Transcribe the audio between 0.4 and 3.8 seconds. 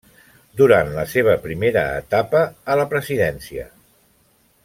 Durant la seva primera etapa a la presidència.